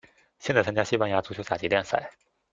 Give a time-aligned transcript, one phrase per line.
[0.39, 2.09] 现在参加西班牙足球甲级联赛。